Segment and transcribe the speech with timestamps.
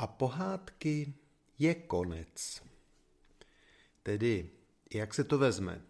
[0.00, 1.14] A pohádky
[1.58, 2.62] je konec.
[4.02, 4.50] Tedy,
[4.94, 5.82] jak se to vezme?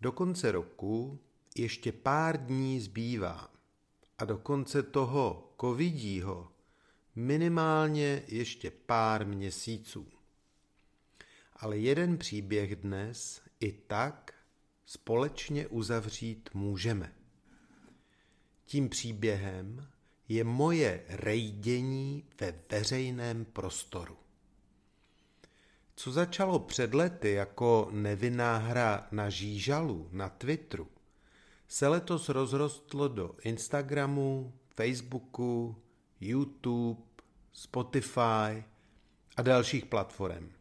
[0.00, 1.20] Do konce roku
[1.54, 3.50] ještě pár dní zbývá
[4.18, 6.52] a do konce toho covidího
[7.14, 10.08] minimálně ještě pár měsíců.
[11.52, 14.34] Ale jeden příběh dnes i tak
[14.86, 17.14] společně uzavřít můžeme.
[18.64, 19.88] Tím příběhem
[20.28, 24.16] je moje rejdění ve veřejném prostoru.
[25.96, 30.88] Co začalo před lety jako nevinná hra na žížalu na Twitteru,
[31.68, 35.76] se letos rozrostlo do Instagramu, Facebooku,
[36.20, 37.02] YouTube,
[37.52, 38.64] Spotify
[39.36, 40.52] a dalších platform.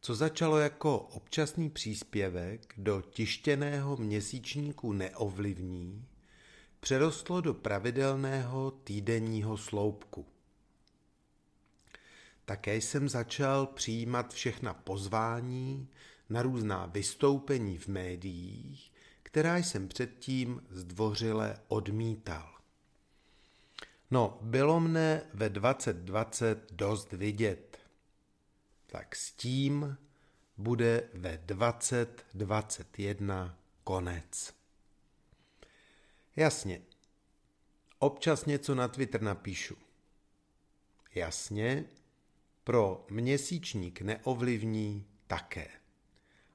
[0.00, 6.06] Co začalo jako občasný příspěvek do tištěného měsíčníku Neovlivní,
[6.82, 10.26] přerostlo do pravidelného týdenního sloupku.
[12.44, 15.88] Také jsem začal přijímat všechna pozvání
[16.28, 22.58] na různá vystoupení v médiích, která jsem předtím zdvořile odmítal.
[24.10, 27.78] No, bylo mne ve 2020 dost vidět.
[28.86, 29.96] Tak s tím
[30.56, 34.61] bude ve 2021 konec.
[36.36, 36.82] Jasně,
[37.98, 39.76] občas něco na Twitter napíšu.
[41.14, 41.84] Jasně,
[42.64, 45.68] pro měsíčník neovlivní také.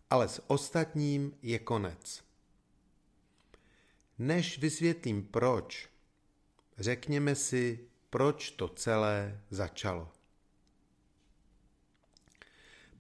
[0.10, 2.24] Ale s ostatním je konec.
[4.20, 5.90] Než vysvětlím proč,
[6.78, 10.12] řekněme si, proč to celé začalo.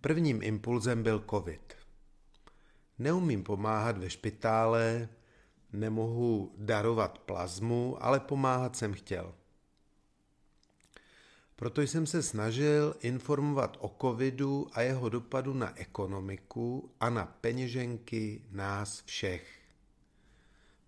[0.02, 1.78] Prvním impulzem byl covid.
[3.00, 5.10] Neumím pomáhat ve špitále,
[5.74, 9.34] nemohu darovat plazmu, ale pomáhat jsem chtěl.
[11.56, 18.42] Proto jsem se snažil informovat o covidu a jeho dopadu na ekonomiku a na peněženky
[18.52, 19.60] nás všech.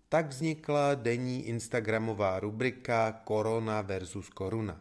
[0.08, 4.80] Tak vznikla denní instagramová rubrika Korona versus Koruna.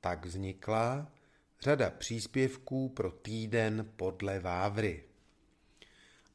[0.00, 1.12] Tak vznikla
[1.60, 5.04] řada příspěvků pro týden podle Vávry.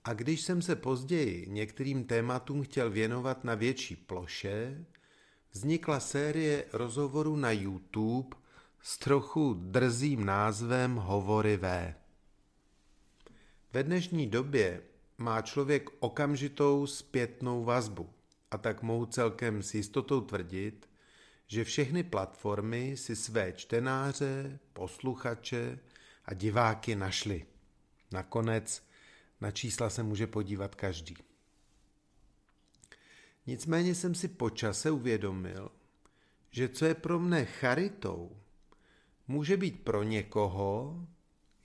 [0.03, 4.85] A když jsem se později některým tématům chtěl věnovat na větší ploše,
[5.51, 8.37] vznikla série rozhovorů na YouTube
[8.81, 11.93] s trochu drzým názvem Hovory V.
[13.73, 14.81] Ve dnešní době
[15.17, 18.09] má člověk okamžitou zpětnou vazbu
[18.51, 20.89] a tak mohu celkem s jistotou tvrdit,
[21.47, 25.79] že všechny platformy si své čtenáře, posluchače
[26.25, 27.45] a diváky našly.
[28.11, 28.83] Nakonec
[29.41, 31.17] na čísla se může podívat každý.
[33.47, 35.71] Nicméně jsem si po čase uvědomil,
[36.51, 38.37] že co je pro mne charitou,
[39.27, 40.99] může být pro někoho,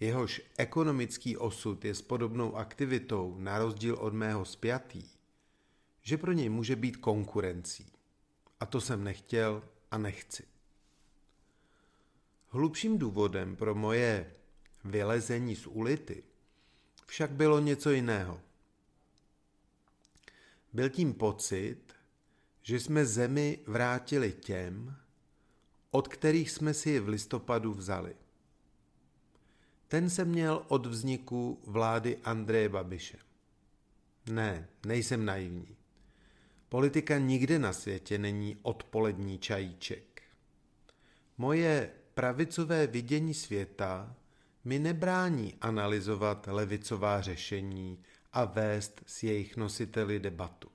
[0.00, 5.02] jehož ekonomický osud je s podobnou aktivitou na rozdíl od mého spjatý,
[6.02, 7.92] že pro něj může být konkurencí.
[8.60, 10.44] A to jsem nechtěl a nechci.
[12.48, 14.34] Hlubším důvodem pro moje
[14.84, 16.22] vylezení z ulity
[17.06, 18.40] však bylo něco jiného.
[20.72, 21.94] Byl tím pocit,
[22.62, 24.96] že jsme zemi vrátili těm,
[25.90, 28.16] od kterých jsme si v listopadu vzali.
[29.88, 33.18] Ten se měl od vzniku vlády Andreje Babiše.
[34.30, 35.76] Ne, nejsem naivní.
[36.68, 40.22] Politika nikde na světě není odpolední čajíček.
[41.38, 44.16] Moje pravicové vidění světa
[44.66, 50.68] mi nebrání analyzovat levicová řešení a vést s jejich nositeli debatu.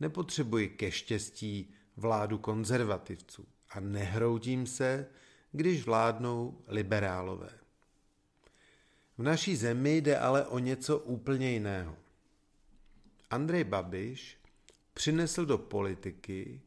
[0.00, 5.06] Nepotřebuji ke štěstí vládu konzervativců a nehroutím se,
[5.52, 7.50] když vládnou liberálové.
[9.18, 11.96] V naší zemi jde ale o něco úplně jiného.
[13.30, 14.38] Andrej Babiš
[14.94, 16.60] přinesl do politiky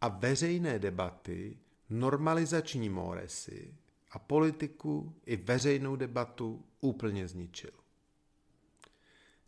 [0.00, 1.58] a veřejné debaty
[1.90, 3.74] normalizační móresy
[4.14, 7.70] a politiku i veřejnou debatu úplně zničil.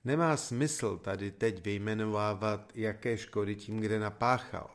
[0.05, 4.71] Nemá smysl tady teď vyjmenovávat, jaké škody tím kde napáchal.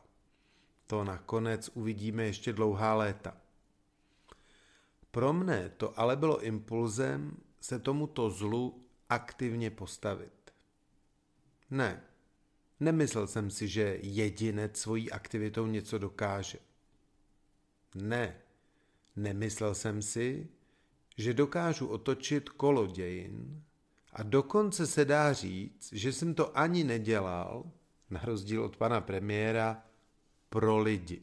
[0.86, 3.36] To nakonec uvidíme ještě dlouhá léta.
[5.10, 10.52] Pro mne to ale bylo impulzem se tomuto zlu aktivně postavit.
[11.70, 12.02] Ne,
[12.80, 16.58] nemyslel jsem si, že jedinec svojí aktivitou něco dokáže.
[17.94, 18.42] Ne,
[19.16, 20.48] nemyslel jsem si,
[21.16, 23.62] že dokážu otočit kolo dějin
[24.12, 27.70] a dokonce se dá říct, že jsem to ani nedělal,
[28.10, 29.84] na rozdíl od pana premiéra,
[30.48, 31.22] pro lidi.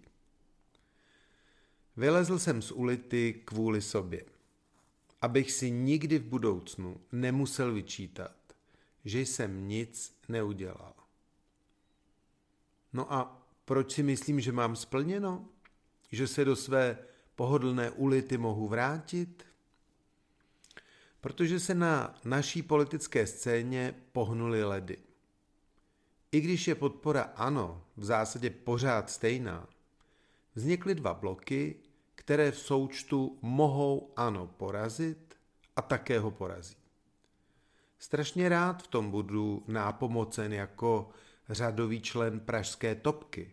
[1.98, 4.26] Vylezl jsem z ulity kvůli sobě,
[5.22, 8.36] abych si nikdy v budoucnu nemusel vyčítat,
[9.06, 10.94] že jsem nic neudělal.
[12.94, 15.50] No a proč si myslím, že mám splněno?
[16.12, 16.98] Že se do své
[17.40, 19.46] pohodlné ulity mohu vrátit?
[21.22, 24.98] Protože se na naší politické scéně pohnuly ledy.
[26.32, 29.68] I když je podpora ano v zásadě pořád stejná,
[30.56, 31.76] vznikly dva bloky,
[32.16, 35.36] které v součtu mohou ano porazit
[35.76, 36.76] a také ho porazí.
[38.00, 41.10] Strašně rád v tom budu nápomocen jako
[41.50, 43.52] řadový člen pražské topky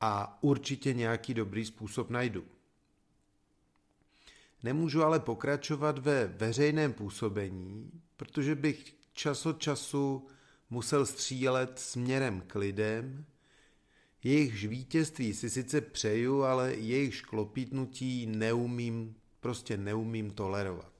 [0.00, 2.55] a určitě nějaký dobrý způsob najdu.
[4.66, 10.28] Nemůžu ale pokračovat ve veřejném působení, protože bych čas od času
[10.70, 13.24] musel střílet směrem k lidem,
[14.24, 20.92] jejichž vítězství si sice přeju, ale jejich šklopítnutí neumím, prostě neumím tolerovat.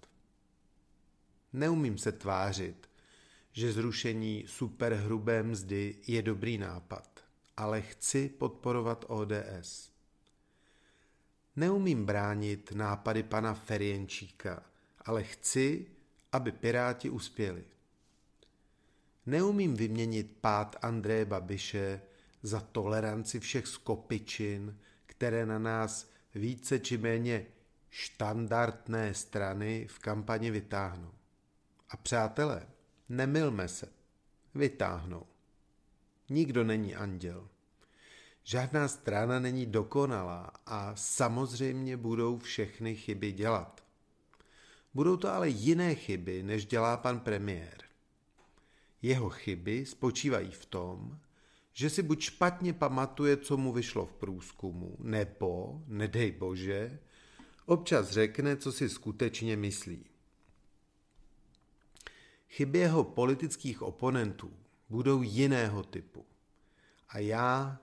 [1.52, 2.90] Neumím se tvářit,
[3.52, 7.20] že zrušení superhrubé mzdy je dobrý nápad,
[7.56, 9.95] ale chci podporovat ODS.
[11.56, 14.62] Neumím bránit nápady pana Ferienčíka,
[15.00, 15.86] ale chci,
[16.32, 17.64] aby Piráti uspěli.
[19.26, 22.00] Neumím vyměnit pád Andreje Babiše
[22.42, 27.46] za toleranci všech skopičin, které na nás více či méně
[27.90, 31.12] štandardné strany v kampani vytáhnou.
[31.88, 32.66] A přátelé,
[33.08, 33.88] nemilme se,
[34.54, 35.26] vytáhnou.
[36.28, 37.48] Nikdo není anděl.
[38.48, 43.84] Žádná strana není dokonalá a samozřejmě budou všechny chyby dělat.
[44.94, 47.82] Budou to ale jiné chyby, než dělá pan premiér.
[49.02, 51.18] Jeho chyby spočívají v tom,
[51.72, 56.98] že si buď špatně pamatuje, co mu vyšlo v průzkumu, nebo, nedej bože,
[57.66, 60.04] občas řekne, co si skutečně myslí.
[62.48, 64.52] Chyby jeho politických oponentů
[64.88, 66.24] budou jiného typu.
[67.08, 67.78] A já,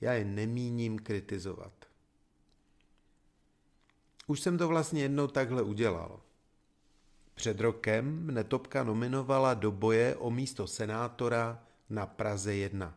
[0.00, 1.72] já je nemíním kritizovat.
[4.26, 6.20] Už jsem to vlastně jednou takhle udělal.
[7.34, 12.94] Před rokem mne Topka nominovala do boje o místo senátora na Praze 1.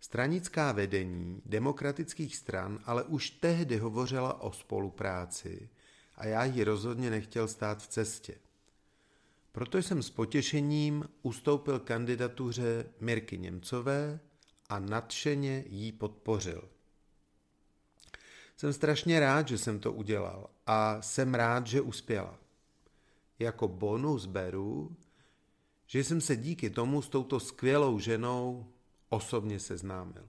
[0.00, 5.68] Stranická vedení demokratických stran ale už tehdy hovořila o spolupráci
[6.16, 8.34] a já ji rozhodně nechtěl stát v cestě.
[9.52, 14.20] Proto jsem s potěšením ustoupil kandidatuře Mirky Němcové
[14.68, 16.68] a nadšeně jí podpořil.
[18.56, 22.38] Jsem strašně rád, že jsem to udělal a jsem rád, že uspěla.
[23.38, 24.96] Jako bonus beru,
[25.86, 28.66] že jsem se díky tomu s touto skvělou ženou
[29.08, 30.28] osobně seznámil.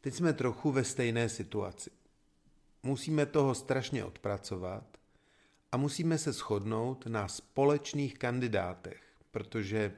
[0.00, 1.90] Teď jsme trochu ve stejné situaci.
[2.82, 4.98] Musíme toho strašně odpracovat
[5.72, 9.96] a musíme se shodnout na společných kandidátech, protože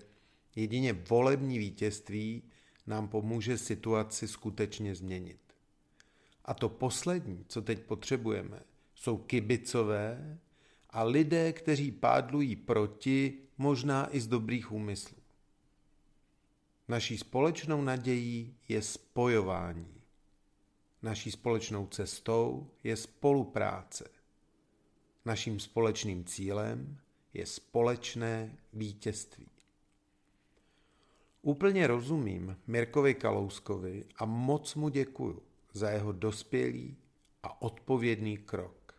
[0.57, 2.43] jedině volební vítězství
[2.87, 5.41] nám pomůže situaci skutečně změnit.
[6.45, 8.63] A to poslední, co teď potřebujeme,
[8.95, 10.39] jsou kibicové
[10.91, 15.17] a lidé, kteří pádlují proti, možná i z dobrých úmyslů.
[16.89, 20.03] Naší společnou nadějí je spojování.
[21.03, 24.09] Naší společnou cestou je spolupráce.
[25.25, 26.99] Naším společným cílem
[27.35, 29.52] je společné vítězství.
[31.43, 36.97] Úplně rozumím Mirkovi Kalouskovi a moc mu děkuju za jeho dospělý
[37.43, 38.95] a odpovědný krok.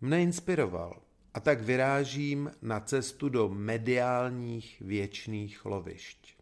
[0.00, 1.02] Mne inspiroval
[1.34, 6.36] a tak vyrážím na cestu do mediálních věčných lovišť.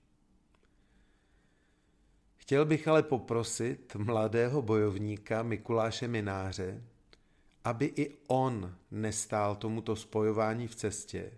[2.36, 6.82] Chtěl bych ale poprosit mladého bojovníka Mikuláše Mináře,
[7.64, 11.32] aby i on nestál tomuto spojování v cestě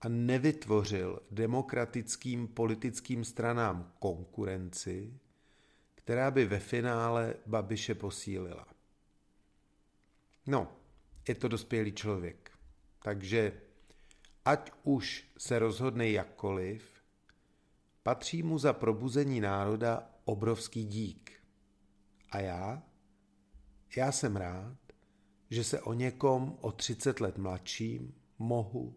[0.00, 5.20] a nevytvořil demokratickým politickým stranám konkurenci,
[5.94, 8.66] která by ve finále Babiše posílila.
[10.46, 10.76] No,
[11.28, 12.50] je to dospělý člověk.
[13.02, 13.60] Takže
[14.44, 17.02] ať už se rozhodne jakkoliv,
[18.02, 21.32] patří mu za probuzení národa obrovský dík.
[22.30, 22.82] A já?
[23.96, 24.76] Já jsem rád,
[25.50, 28.94] že se o někom o 30 let mladším mohu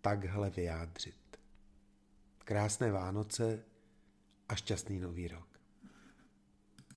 [0.00, 1.38] takhle vyjádřit.
[2.44, 3.64] Krásné Vánoce
[4.48, 5.49] a šťastný nový rok.